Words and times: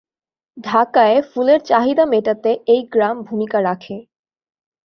ঢাকায় 0.57 1.17
ফুলের 1.29 1.59
চাহিদা 1.61 2.05
মেটাতে 2.05 2.51
এই 2.67 2.81
গ্রাম 2.93 3.17
ভূমিকা 3.23 3.59
রাখে। 3.61 3.97